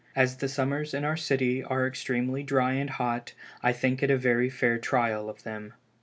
[0.15, 4.17] As the summers in our city are extremely dry and hot, I think it a
[4.17, 5.75] very fair trial of them.